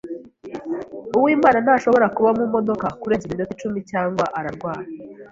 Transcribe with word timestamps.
Uwimana 1.17 1.57
ntashobora 1.65 2.05
kuba 2.15 2.29
mumodoka 2.37 2.85
kurenza 2.99 3.25
iminota 3.25 3.51
icumi 3.55 3.79
cyangwa 3.91 4.23
ararwara. 4.37 4.83